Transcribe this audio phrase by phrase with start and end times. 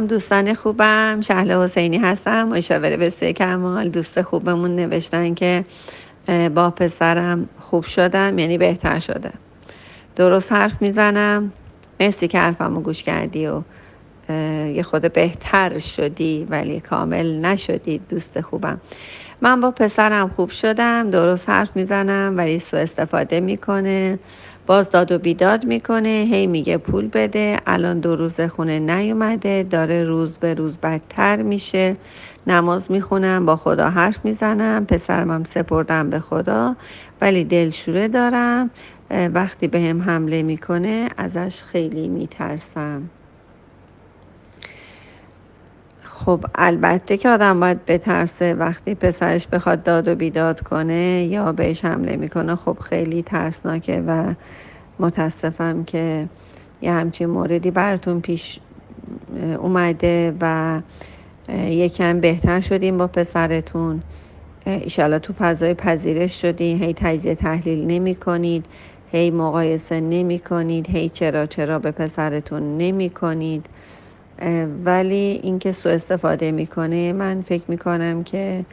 [0.00, 1.20] سلام دوستان خوبم.
[1.20, 3.88] شهله حسینی هستم مشاور بسیار کمال.
[3.88, 5.64] دوست خوبمون نوشتن که
[6.54, 9.32] با پسرم خوب شدم یعنی بهتر شده.
[10.16, 11.52] درست حرف می‌زنم؟
[12.00, 13.62] مرسی که حرفمو گوش کردی و
[14.72, 18.00] یه خود بهتر شدی ولی کامل نشدی.
[18.08, 18.80] دوست خوبم.
[19.40, 24.18] من با پسرم خوب شدم درست حرف می‌زنم ولی سو استفاده می‌کنه.
[24.70, 27.60] باز داد و بیداد می‌کنه هی میگه پول بده.
[27.66, 31.94] الان دو روز خونه نیومده داره روز به روز بدتر میشه.
[32.46, 36.76] نماز می‌خونم با خدا حرف می‌زنم پسرم هم سپردم به خدا
[37.20, 38.70] ولی دلشوره دارم.
[39.10, 43.02] وقتی به هم حمله می‌کنه ازش خیلی میترسم.
[46.04, 48.54] خب البته که آدم باید بترسه.
[48.54, 54.34] وقتی پسرش بخواد داد و بیداد کنه یا بهش حمله می‌کنه خب خیلی ترسناکه و
[55.00, 56.28] متاسفم که
[56.82, 58.60] یه همچین موردی براتون پیش
[59.58, 60.80] اومده و
[61.68, 64.02] یکم بهتر شدیم با پسرتون.
[64.66, 68.66] ایشالا تو فضای پذیرش شدین هی تجزیه تحلیل نمی کنید
[69.12, 73.66] هی مقایسه نمی کنید هی چرا چرا به پسرتون نمی کنید
[74.84, 78.66] ولی اینکه سو استفاده می‌کنه من فکر می‌کنم که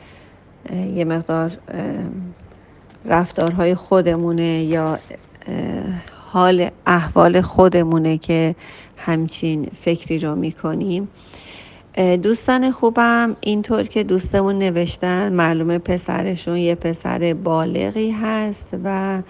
[0.96, 1.52] یه مقدار
[3.06, 5.00] رفتارهای خودمونه یا
[6.38, 8.56] حال احوال خودمونه که
[8.98, 11.08] همچین فکری رو می‌کنیم.
[12.24, 19.22] دوستان خوبم اینطور که دوستمون نوشتن معلومه پسرشون یه پسر بالغی هست و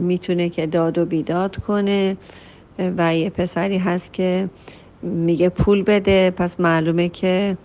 [0.00, 2.16] می‌تونه که داد و بیداد کنه
[2.78, 4.48] و یه پسری هست که
[5.02, 6.30] میگه پول بده.
[6.30, 7.56] پس معلومه که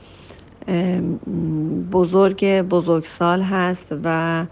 [1.92, 4.46] بزرگ بزرگسال هست و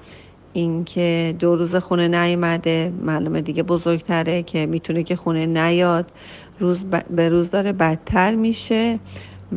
[0.58, 6.11] اینکه دو روز خونه نیومده معلومه دیگه بزرگتره که می‌تونه که خونه نیاد.
[6.59, 8.99] روز به روز داره بدتر میشه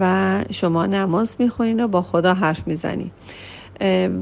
[0.01, 3.13] و شما نماز می‌خونین و با خدا حرف می‌زنید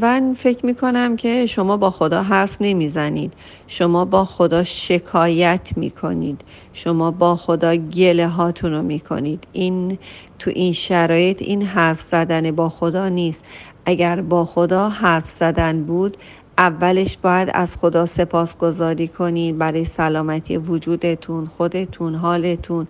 [0.00, 3.32] من فکر می‌کنم که شما با خدا حرف نمی‌زنید.
[3.66, 6.40] شما با خدا شکایت می‌کنید.
[6.72, 9.44] شما با خدا گله هاتون رو می‌کنید.
[9.52, 9.98] این
[10.38, 13.44] تو این شرایط این حرف زدن با خدا نیست.
[13.86, 16.16] اگر با خدا حرف زدن بود
[16.58, 22.86] اولش باید از خدا سپاسگزاری کنید برای سلامتی وجودتون خودتون حالتون.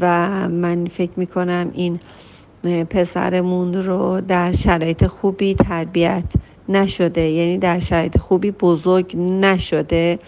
[0.00, 2.00] و من فکر می‌کنم این
[2.90, 6.24] پسرمون رو در شرایط خوبی تربیت
[6.68, 7.20] نشده.
[7.20, 10.18] یعنی در شرایط خوبی بزرگ نشده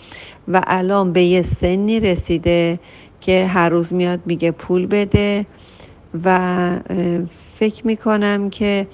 [0.49, 2.81] و الان به یه سنی رسیده
[3.21, 5.47] که هر روز میاد میگه پول بده
[6.25, 6.71] و
[7.59, 8.87] فکر می‌کنم که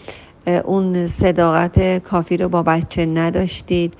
[0.47, 3.95] اون صداقت کافی رو با بچه نداشتید.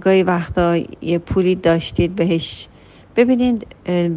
[0.00, 2.68] گاهی وقتا یه پولی داشتید بهش
[3.16, 3.66] ببینید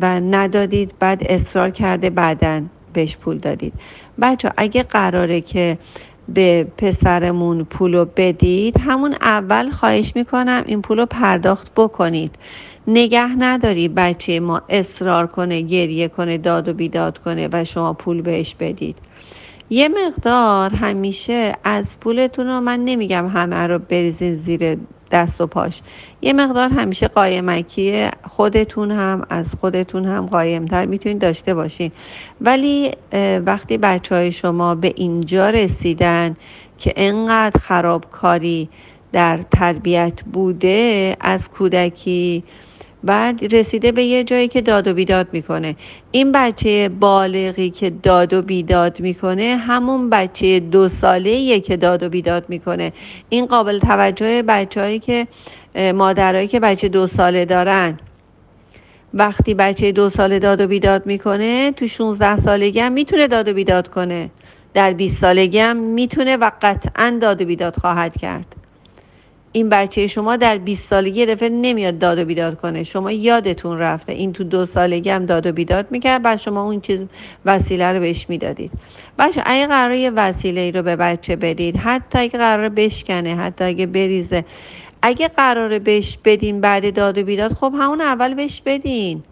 [0.01, 3.73] و ندادید بعد اصرار کرده بعدن بهش پول دادید.
[4.21, 5.77] بچه اگه قراره که
[6.33, 12.35] به پسرمون پولو بدید همون اول خواهش می‌کنم این پولو پرداخت بکنید.
[12.87, 18.21] نگه نداری بچه ما اصرار کنه گریه کنه داد و بیداد کنه و شما پول
[18.21, 18.97] بهش بدید.
[19.73, 24.77] یه مقدار همیشه از پولتون رو من نمیگم همه رو بریزین زیر
[25.11, 25.81] دست و پاش.
[26.21, 31.91] یه مقدار همیشه قایمکی خودتون هم از خودتون هم قایمتر می‌تونید داشته باشین.
[32.41, 32.91] ولی
[33.45, 36.35] وقتی بچه های شما به اینجا رسیدن
[36.77, 38.69] که انقدر خرابکاری
[39.11, 42.43] در تربیت بوده از کودکی
[43.03, 45.75] بعد رسیده به یه جایی که داد و بیداد می‌کنه.
[46.11, 52.09] این بچه بالغی که داد و بیداد می‌کنه همون بچه دو ساله که داد و
[52.09, 52.93] بیداد می‌کنه.
[53.29, 55.27] این قابل توجه بچههایی که
[55.75, 57.99] مادرهایی که بچه دو ساله دارن.
[59.13, 63.53] وقتی بچه دو ساله داد و بیداد می‌کنه تو 16 سالگی هم می‌تونه داد و
[63.53, 64.31] بیداد کنه.
[64.73, 68.60] در 20 سالگی هم می‌تونه و قطعا داد و بیداد خواهد کرد.
[69.53, 72.83] این بچه شما در 20 سالگی دفعه نمیاد داد و بیداد کنه.
[72.83, 74.13] شما یادتون رفته.
[74.13, 76.21] این تو دو سالگی هم داد و بیداد می‌کرد.
[76.21, 77.05] بعد شما اون چیز
[77.45, 78.71] وسیله رو بهش می‌دادید.
[79.19, 83.85] بچه اگه قرار یه وسیله رو به بچه بدید حتی اگه قرار بشکنه حتی اگه
[83.85, 84.45] بریزه
[85.01, 89.23] اگه قرار بهش بدین بعد داد و بیداد خب همون اول بهش بدین.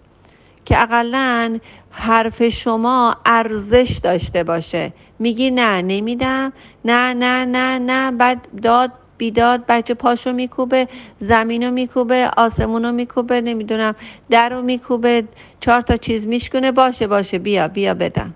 [0.65, 1.59] که اقلا
[1.91, 4.93] حرف شما ارزش داشته باشه.
[5.19, 6.53] میگی نه نمیدم.
[6.85, 10.87] نه نه نه نه بعد داد بیداد بچه پاشو میکوبه
[11.19, 13.95] زمینو میکوبه آسمونو میکوبه نمی‌دونم
[14.29, 15.23] درو میکوبه
[15.59, 18.35] چهار تا چیز میشکنه باشه باشه بیا بیا بدم.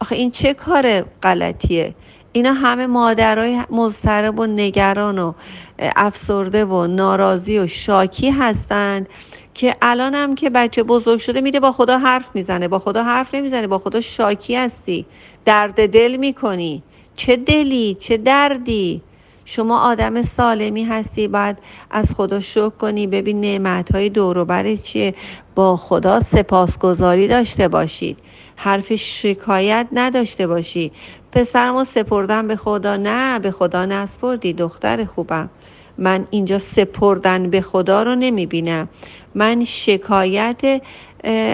[0.00, 1.94] آخه این چه کار غلطیه؟
[2.32, 5.32] اینا همه مادرای مضطرب و نگران و
[5.78, 9.08] افسرده و ناراضی و شاکی هستند
[9.54, 13.34] که الان هم که بچه بزرگ شده میره با خدا حرف می‌زنه با خدا حرف
[13.34, 15.06] نمی‌زنه با خدا شاکی هستی.
[15.44, 16.82] درد دل می‌کنی.
[17.14, 19.02] چه دلی چه دردی؟
[19.44, 21.56] شما آدم سالمی هستی باید
[21.90, 23.06] از خدا شکر کنی.
[23.06, 25.14] ببین نعمت های دور چیه؟
[25.54, 28.18] با خدا سپاسگزاری داشته باشید.
[28.56, 30.92] حرف شکایت نداشته باشی
[31.32, 35.50] پسرمو سپردم به خدا؟ نه به خدا نسپردی دختر خوبم.
[35.98, 38.88] من اینجا سپردن به خدا رو نمی بینم
[39.34, 40.82] من شکایت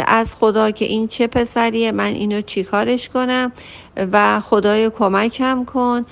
[0.06, 3.53] از خدا که این چه پسریه من اینو چیکارش کنم؟
[4.12, 6.06] و خدای کمکم کن.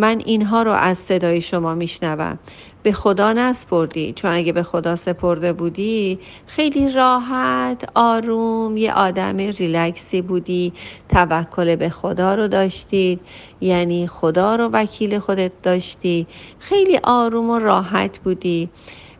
[0.00, 2.38] من اینها رو از صدای شما میشنوم.
[2.82, 10.22] به خدا نسپردی چون اگه به خدا سپرده بودی خیلی راحت آروم یه آدم ریلکسی
[10.22, 10.72] بودی
[11.08, 13.20] توکل به خدا رو داشتی
[13.60, 16.26] یعنی خدا رو وکیل خودت داشتی.
[16.58, 18.70] خیلی آروم و راحت بودی.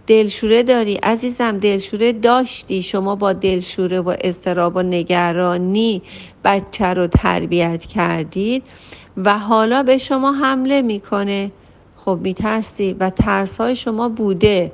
[0.06, 2.82] دلشوره داری؟ عزیزم دلشوره داشتی.
[2.82, 6.02] شما با دلشوره و استراب و نگرانی
[6.44, 8.62] بچه رو تربیت کردید
[9.16, 11.50] و حالا به شما حمله می‌کنه.
[12.04, 14.72] خب میترسی و ترس های شما بوده.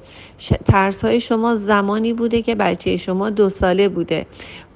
[0.64, 4.26] ترس های شما زمانی بوده که بچه شما دو ساله بوده.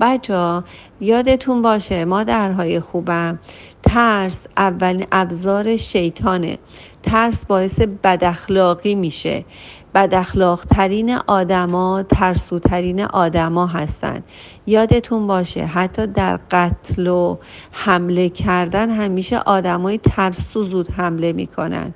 [0.00, 0.62] بچه
[1.00, 3.38] یادتون باشه مادرهای خوبم
[3.82, 6.58] ترس اولین ابزار شیطانه.
[7.02, 9.44] ترس باعث بداخلاقی میشه.
[9.94, 14.24] بداخلاق ترین آدما ترسوترین آدما هستند
[14.66, 17.36] یادتون باشه حتی در قتل و
[17.72, 21.94] حمله کردن همیشه آدمای ترسو زود حمله می‌کنن.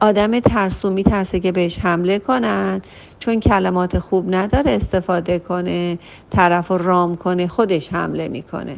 [0.00, 2.82] آدم ترسو میترسه که بهش حمله کنن
[3.18, 5.98] چون کلمات خوب نداره استفاده کنه
[6.30, 8.76] طرف رام کنه خودش حمله می‌کنه.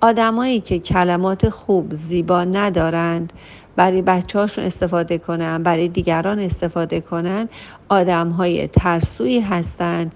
[0.00, 3.32] آدمایی که کلمات خوب زیبا ندارند
[3.78, 7.48] برای بچه استفاده کنن برای دیگران استفاده کنن
[7.88, 10.12] آدم های ترسویی هستند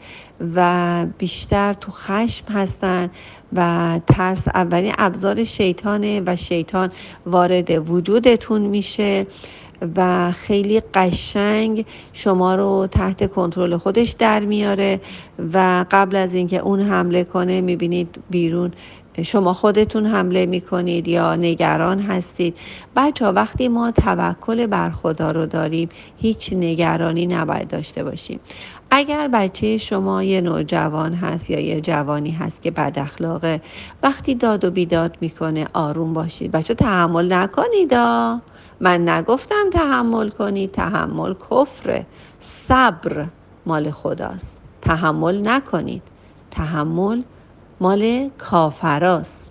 [0.54, 3.10] و بیشتر تو خشم هستند
[3.52, 6.90] و ترس اولین ابزار شیطانه و شیطان
[7.26, 9.26] وارد وجودتون میشه
[9.96, 15.00] و خیلی قشنگ شما رو تحت کنترل خودش در میاره
[15.54, 18.72] و قبل از اینکه اون حمله کنه می‌بینید بیرون
[19.24, 22.58] شما خودتون حمله می کنید یا نگران هستید؟
[22.96, 25.88] بچه وقتی ما توکل بر خدا رو داریم
[26.18, 28.40] هیچ نگرانی نباید داشته باشیم.
[28.90, 33.60] اگر بچه شما یه نوجوان هست یا یه جوانی هست که بد اخلاقه
[34.02, 36.52] وقتی داد و بیداد می‌کنه آروم باشید.
[36.52, 37.94] بچه تحمل نکنید
[38.80, 42.06] من نگفتم تحمل کنید تحمل کفره.
[42.40, 43.26] صبر
[43.66, 44.60] مال خداست.
[44.82, 46.02] تحمل نکنید.
[46.50, 47.22] تحمل
[47.82, 49.50] مال کافراست.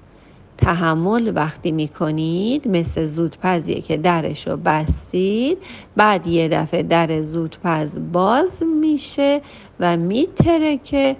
[0.58, 5.58] تحمل وقتی می‌کنید مثل زودپزیه که درش رو بستید
[5.96, 9.42] بعد یه دفعه در زودپز باز میشه
[9.80, 11.16] و میترکه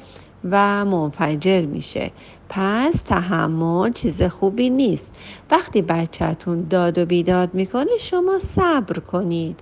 [0.52, 2.12] و منفجر میشه.
[2.50, 5.14] پس تحمل چیز خوبی نیست.
[5.52, 9.60] وقتی بچهتون داد و بیداد می‌کنه شما صبر کنید.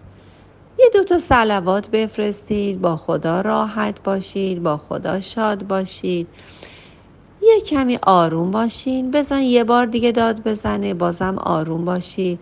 [0.79, 6.27] یه دوتا سلوات بفرستید با خدا راحت باشید با خدا شاد باشید.
[7.41, 9.11] یه کمی آروم باشین.
[9.11, 12.39] بزن یه بار دیگه داد بزنه بازم آروم باشید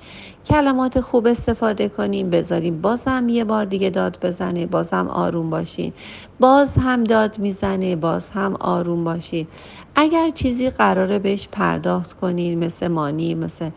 [0.50, 5.94] کلمات خوب استفاده کنیم بذاریم بازم یه بار دیگه داد بزنه بازم آروم باشین.
[6.40, 9.50] باز هم داد می‌زنه باز هم آروم باشید
[9.96, 13.70] اگر چیزی قراره بهش پرداخت کنین مثل مانی مثل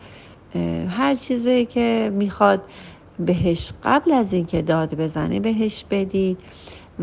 [0.89, 2.61] هر چیزی که می‌خواد
[3.19, 6.37] بهش قبل از اینکه داد بزنه بهش بدید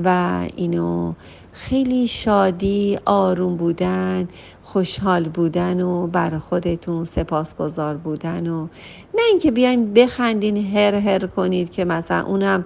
[0.05, 1.15] و اینو
[1.53, 4.29] خیلی شادی آروم بودن
[4.63, 8.69] خوشحال بودن و بر خودتون سپاسگزار بودن و
[9.15, 12.65] نه اینکه بیاین بخندین هر هر کنید که مثلا اونم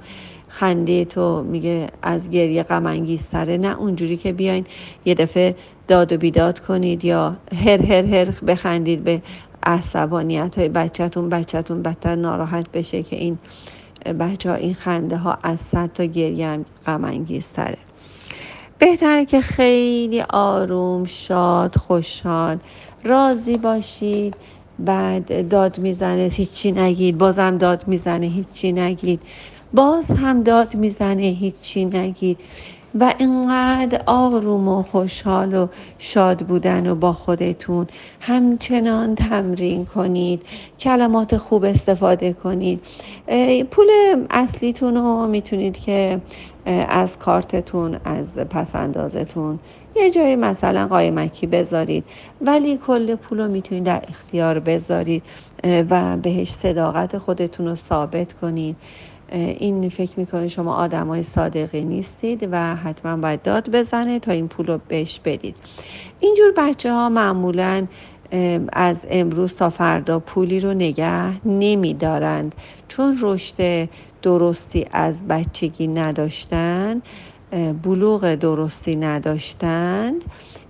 [0.48, 3.58] خنده تو میگه از گریه غم انگیزتره.
[3.58, 4.66] نه اونجوری که بیاین
[5.04, 5.56] یه دفعه
[5.88, 9.22] داد و بیداد کنید یا هر هر هر بخندید به
[9.62, 13.38] عصبانیت های بچهتون بچهتون بدتر ناراحت بشه که این
[14.04, 17.78] بچه ها این خنده ها از صد تا گریه غم انگیزتره.
[18.78, 22.58] بهتره که خیلی آروم شاد خوشحال
[23.04, 24.36] راضی باشید.
[24.78, 27.18] بعد داد می‌زنه هیچی نگید.
[27.18, 29.20] بازم داد می‌زنه هیچی نگید.
[29.74, 32.40] باز هم داد می‌زنه هیچی نگید.
[33.00, 35.66] و اینقدر آروم و خوشحال و
[35.98, 37.86] شاد بودن و با خودتون.
[38.20, 40.42] همچنان تمرین کنید
[40.80, 42.80] کلمات خوب استفاده کنید.
[43.70, 43.86] پول
[44.30, 46.20] اصلیتون رو می‌تونید که
[46.88, 49.58] از کارتتون از پسندازتون
[49.96, 52.04] یه جای مثلا قایمکی بذارید.
[52.40, 55.22] ولی کل پول رو می‌تونید در اختیار بذارید
[55.90, 58.76] و بهش صداقت خودتون رو ثابت کنید.
[59.32, 64.48] این فکر می‌کنه شما آدم های صادقی نیستید و حتما باید داد بزنه تا این
[64.48, 65.56] پول رو بهش بدید.
[66.20, 67.86] اینجور بچه ها معمولا
[68.72, 72.54] از امروز تا فردا پولی رو نگه نمیدارند.
[72.88, 73.88] چون رشد
[74.22, 77.02] درستی از بچگی نداشتن
[77.82, 80.24] بلوغ درستی نداشتند.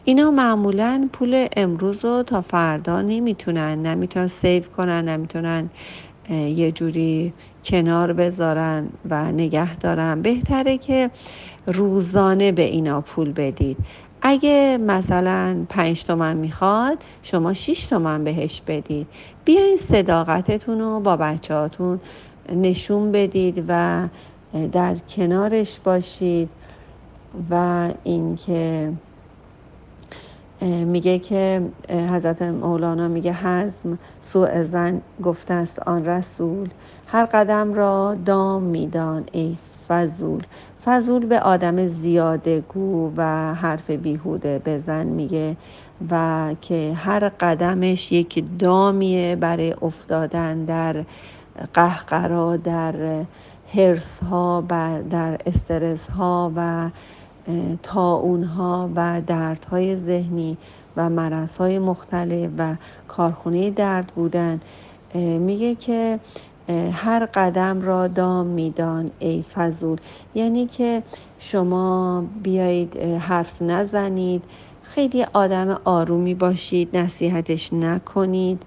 [0.04, 5.71] اینا معمولا پول امروز رو تا فردا نمی‌تونن نمی‌تونن سیو کنن نمی‌تونن
[6.31, 7.33] یه جوری
[7.64, 10.23] کنار بذارن و نگه دارن.
[10.23, 11.11] بهتره که
[11.67, 13.76] روزانه به اینا پول بدید.
[14.23, 19.07] اگه مثلا پنج تومن می‌خواد شما شیش تومن بهش بدید.
[19.45, 22.00] بیاین صداقتتون رو با بچه هاتون
[22.52, 24.09] نشون بدید و
[24.73, 26.49] در کنارش باشید
[27.50, 28.93] و اینکه
[30.66, 36.69] میگه که حضرت مولانا میگه حزم سوء زن گفته است آن رسول.
[37.07, 39.57] هر قدم را دام میدان ای
[39.88, 40.42] فضول.
[40.85, 45.57] فضول به آدم زیاده گو و حرف بیهوده بزن میگه
[46.11, 51.04] و که هر قدمش یک دامیه برای افتادن در
[51.75, 53.25] قهقرا در
[53.75, 56.90] هرس ها و در استرس ها و
[57.82, 60.56] تاون ها و دردهای ذهنی
[60.96, 62.75] و مرض های مختلف و
[63.08, 64.61] کارخونه درد بودن
[65.14, 66.20] میگه که
[66.92, 69.99] هر قدم را دام میدان ای فضول.
[70.34, 71.02] یعنی که
[71.38, 74.42] شما بیایید حرف نزنید.
[74.82, 78.62] خیلی آدم آرومی باشید نصیحتش نکنید.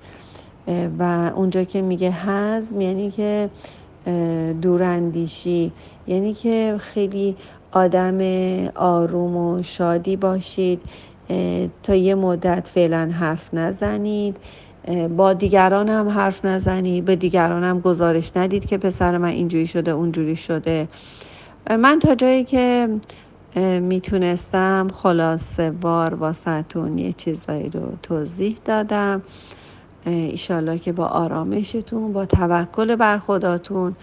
[1.00, 3.50] و اونجا که میگه حزم یعنی که
[4.62, 5.72] دوراندیشی.
[6.08, 7.36] یعنی که خیلی
[7.72, 8.20] آدم
[8.76, 10.82] آروم و شادی باشید
[11.84, 14.38] تا یه مدت فعلا حرف نزنید.
[15.18, 19.92] با دیگران هم حرف نزنید به دیگران هم گزارش ندید که پسر من اینجوری شده
[19.92, 20.88] اونجوری شده.
[21.70, 22.90] من تا جایی که
[23.82, 29.22] می‌تونستم خلاصه وار واسهتون یه چیزایی رو توضیح دادم.
[30.06, 33.96] ایشالله که با آرامشتون با توکل بر خداتون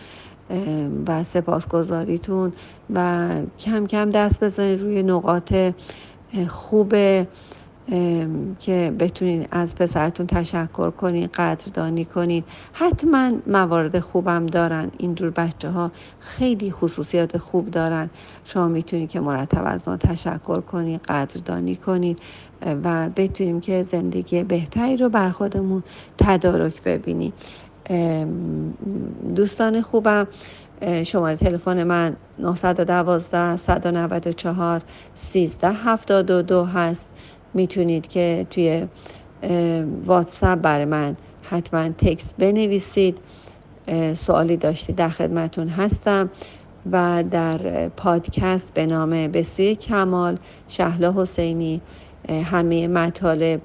[1.06, 2.52] و سپاسگزاریتون
[2.94, 5.54] و کم کم دست بزنید روی نقاط
[6.48, 6.94] خوب
[8.58, 14.90] که بتونید از پسرتون تشکر کنید قدردانی کنید حتما موارد خوبم دارن.
[14.98, 18.10] اینجور بچه ها خیلی خصوصیات خوب دارن.
[18.44, 22.18] شما می‌تونید که مرتب از ما تشکر کنید قدردانی کنید
[22.84, 25.82] و بتونیم که زندگی بهتری رو بر خودمون
[26.18, 27.32] تدارک ببینیم.
[29.34, 30.28] دوستان خوبم
[31.04, 34.82] شماره تلفن من 912 194
[35.16, 37.10] 1372 هست.
[37.54, 38.86] می‌تونید که توی
[40.06, 43.18] واتساپ برای من حتما تکست بنویسید.
[44.14, 46.30] سوالی داشتید در خدمتون هستم
[46.92, 51.80] و در پادکست به نام بسوی کمال شهلا حسینی
[52.44, 53.60] همه مطالب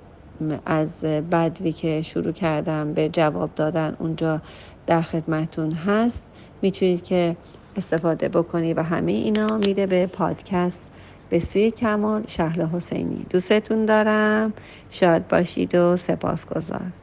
[0.65, 4.41] از بدوی که شروع کردم به جواب دادن اونجا
[4.87, 6.25] در خدمتون هست.
[6.61, 7.35] می‌تونید که
[7.75, 10.91] استفاده بکنید و همه اینا میره به پادکست
[11.29, 13.27] به سوی کمال شهلا حسینی.
[13.29, 14.53] دوستتون دارم.
[14.89, 16.93] شاد باشید و سپاسگزار